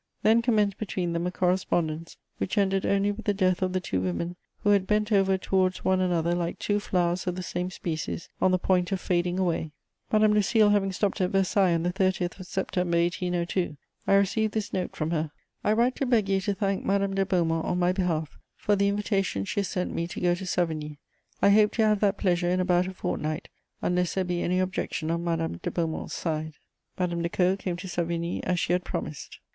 [0.23, 4.01] Then commenced between them a correspondence which ended only with the death of the two
[4.01, 8.27] women who had bent over towards one another like two flowers of the same species
[8.41, 9.73] on the point of fading away.
[10.11, 13.77] Madame Lucile having stopped at Versailles on the 30th of September 1802,
[14.07, 15.29] I received this note from her:
[15.63, 18.87] "I write to beg you to thank Madame de Beaumont on my behalf for the
[18.89, 20.97] invitation she has sent me to go to Savigny.
[21.43, 23.49] I hope to have that pleasure in about a fortnight,
[23.83, 26.53] unless there be any objection on Madame de Beaumont's side."
[26.97, 29.37] Madame de Caud came to Savigny as she had promised.